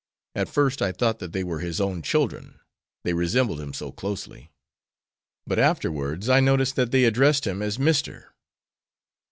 At 0.33 0.49
first 0.49 0.81
I 0.81 0.91
thought 0.91 1.19
that 1.19 1.31
they 1.31 1.43
were 1.43 1.59
his 1.59 1.79
own 1.79 2.01
children, 2.01 2.59
they 3.03 3.13
resembled 3.13 3.59
him 3.61 3.71
so 3.71 3.91
closely. 3.91 4.51
But 5.45 5.59
afterwards 5.59 6.27
I 6.27 6.39
noticed 6.39 6.75
that 6.75 6.89
they 6.89 7.03
addressed 7.03 7.45
him 7.45 7.61
as 7.61 7.77
'Mister.' 7.77 8.33